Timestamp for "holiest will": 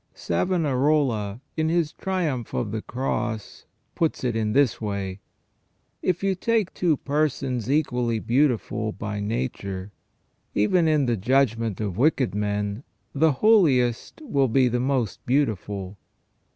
13.33-14.47